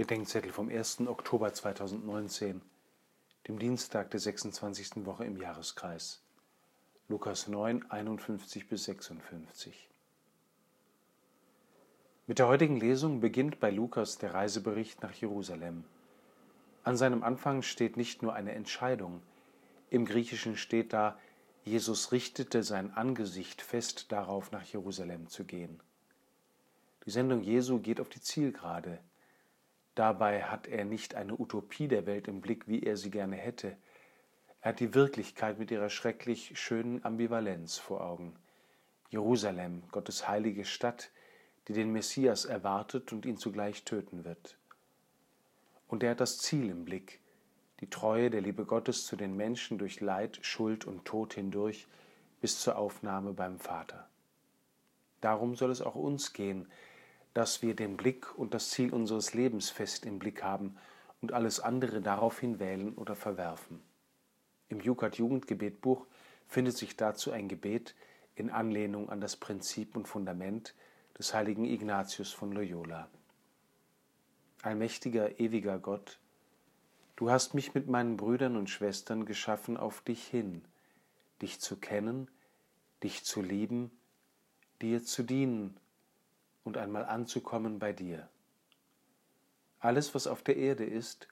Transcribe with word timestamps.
Bedenkzettel 0.00 0.50
vom 0.50 0.70
1. 0.70 1.00
Oktober 1.08 1.52
2019, 1.52 2.62
dem 3.46 3.58
Dienstag 3.58 4.10
der 4.12 4.18
26. 4.18 5.04
Woche 5.04 5.26
im 5.26 5.36
Jahreskreis. 5.36 6.22
Lukas 7.08 7.48
9, 7.48 7.90
51 7.90 8.66
bis 8.66 8.84
56. 8.84 9.90
Mit 12.26 12.38
der 12.38 12.48
heutigen 12.48 12.80
Lesung 12.80 13.20
beginnt 13.20 13.60
bei 13.60 13.70
Lukas 13.70 14.16
der 14.16 14.32
Reisebericht 14.32 15.02
nach 15.02 15.12
Jerusalem. 15.12 15.84
An 16.82 16.96
seinem 16.96 17.22
Anfang 17.22 17.60
steht 17.60 17.98
nicht 17.98 18.22
nur 18.22 18.32
eine 18.32 18.52
Entscheidung. 18.52 19.20
Im 19.90 20.06
Griechischen 20.06 20.56
steht 20.56 20.94
da, 20.94 21.18
Jesus 21.62 22.10
richtete 22.10 22.62
sein 22.62 22.94
Angesicht 22.94 23.60
fest 23.60 24.10
darauf, 24.12 24.50
nach 24.50 24.64
Jerusalem 24.64 25.28
zu 25.28 25.44
gehen. 25.44 25.78
Die 27.04 27.10
Sendung 27.10 27.42
Jesu 27.42 27.80
geht 27.80 28.00
auf 28.00 28.08
die 28.08 28.22
Zielgerade. 28.22 28.98
Dabei 30.00 30.44
hat 30.44 30.66
er 30.66 30.86
nicht 30.86 31.14
eine 31.14 31.38
Utopie 31.38 31.86
der 31.86 32.06
Welt 32.06 32.26
im 32.26 32.40
Blick, 32.40 32.66
wie 32.66 32.82
er 32.82 32.96
sie 32.96 33.10
gerne 33.10 33.36
hätte. 33.36 33.76
Er 34.62 34.70
hat 34.70 34.80
die 34.80 34.94
Wirklichkeit 34.94 35.58
mit 35.58 35.70
ihrer 35.70 35.90
schrecklich 35.90 36.58
schönen 36.58 37.04
Ambivalenz 37.04 37.76
vor 37.76 38.00
Augen. 38.00 38.34
Jerusalem, 39.10 39.82
Gottes 39.90 40.26
heilige 40.26 40.64
Stadt, 40.64 41.10
die 41.68 41.74
den 41.74 41.92
Messias 41.92 42.46
erwartet 42.46 43.12
und 43.12 43.26
ihn 43.26 43.36
zugleich 43.36 43.84
töten 43.84 44.24
wird. 44.24 44.56
Und 45.86 46.02
er 46.02 46.12
hat 46.12 46.20
das 46.20 46.38
Ziel 46.38 46.70
im 46.70 46.86
Blick, 46.86 47.20
die 47.80 47.90
Treue 47.90 48.30
der 48.30 48.40
Liebe 48.40 48.64
Gottes 48.64 49.04
zu 49.04 49.16
den 49.16 49.36
Menschen 49.36 49.76
durch 49.76 50.00
Leid, 50.00 50.38
Schuld 50.40 50.86
und 50.86 51.04
Tod 51.04 51.34
hindurch 51.34 51.86
bis 52.40 52.58
zur 52.58 52.78
Aufnahme 52.78 53.34
beim 53.34 53.58
Vater. 53.58 54.08
Darum 55.20 55.56
soll 55.56 55.70
es 55.70 55.82
auch 55.82 55.94
uns 55.94 56.32
gehen, 56.32 56.70
dass 57.34 57.62
wir 57.62 57.74
den 57.74 57.96
Blick 57.96 58.36
und 58.38 58.54
das 58.54 58.70
Ziel 58.70 58.92
unseres 58.92 59.34
Lebens 59.34 59.70
fest 59.70 60.04
im 60.04 60.18
Blick 60.18 60.42
haben 60.42 60.76
und 61.20 61.32
alles 61.32 61.60
andere 61.60 62.00
daraufhin 62.00 62.58
wählen 62.58 62.94
oder 62.94 63.14
verwerfen. 63.14 63.80
Im 64.68 64.80
Jukat 64.80 65.16
Jugendgebetbuch 65.16 66.06
findet 66.46 66.76
sich 66.76 66.96
dazu 66.96 67.30
ein 67.32 67.48
Gebet 67.48 67.94
in 68.34 68.50
Anlehnung 68.50 69.10
an 69.10 69.20
das 69.20 69.36
Prinzip 69.36 69.96
und 69.96 70.08
Fundament 70.08 70.74
des 71.18 71.34
heiligen 71.34 71.64
Ignatius 71.64 72.32
von 72.32 72.52
Loyola. 72.52 73.08
Allmächtiger, 74.62 75.38
ewiger 75.38 75.78
Gott, 75.78 76.18
du 77.16 77.30
hast 77.30 77.54
mich 77.54 77.74
mit 77.74 77.88
meinen 77.88 78.16
Brüdern 78.16 78.56
und 78.56 78.70
Schwestern 78.70 79.24
geschaffen 79.24 79.76
auf 79.76 80.00
dich 80.00 80.26
hin, 80.26 80.64
dich 81.42 81.60
zu 81.60 81.76
kennen, 81.76 82.28
dich 83.02 83.24
zu 83.24 83.42
lieben, 83.42 83.90
dir 84.80 85.04
zu 85.04 85.22
dienen 85.22 85.76
und 86.70 86.76
einmal 86.76 87.04
anzukommen 87.04 87.80
bei 87.80 87.92
dir. 87.92 88.28
Alles, 89.80 90.14
was 90.14 90.28
auf 90.28 90.40
der 90.44 90.56
Erde 90.56 90.84
ist, 90.84 91.26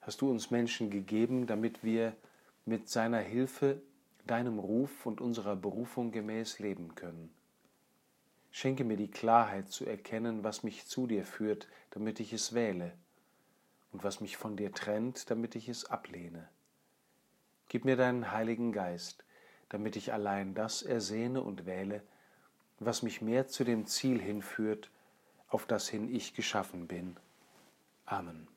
hast 0.00 0.20
du 0.20 0.30
uns 0.30 0.52
Menschen 0.52 0.88
gegeben, 0.88 1.48
damit 1.48 1.82
wir 1.82 2.14
mit 2.64 2.88
seiner 2.88 3.18
Hilfe 3.18 3.82
deinem 4.28 4.60
Ruf 4.60 5.04
und 5.04 5.20
unserer 5.20 5.56
Berufung 5.56 6.12
gemäß 6.12 6.60
leben 6.60 6.94
können. 6.94 7.34
Schenke 8.52 8.84
mir 8.84 8.96
die 8.96 9.10
Klarheit 9.10 9.68
zu 9.68 9.84
erkennen, 9.84 10.44
was 10.44 10.62
mich 10.62 10.86
zu 10.86 11.08
dir 11.08 11.24
führt, 11.24 11.66
damit 11.90 12.20
ich 12.20 12.32
es 12.32 12.52
wähle, 12.52 12.92
und 13.90 14.04
was 14.04 14.20
mich 14.20 14.36
von 14.36 14.56
dir 14.56 14.70
trennt, 14.70 15.28
damit 15.28 15.56
ich 15.56 15.68
es 15.68 15.86
ablehne. 15.86 16.48
Gib 17.66 17.84
mir 17.84 17.96
deinen 17.96 18.30
Heiligen 18.30 18.70
Geist, 18.70 19.24
damit 19.70 19.96
ich 19.96 20.12
allein 20.12 20.54
das 20.54 20.82
ersehne 20.82 21.42
und 21.42 21.66
wähle, 21.66 22.00
was 22.80 23.02
mich 23.02 23.22
mehr 23.22 23.46
zu 23.48 23.64
dem 23.64 23.86
Ziel 23.86 24.20
hinführt, 24.20 24.90
auf 25.48 25.66
das 25.66 25.88
hin 25.88 26.14
ich 26.14 26.34
geschaffen 26.34 26.86
bin. 26.86 27.16
Amen. 28.04 28.48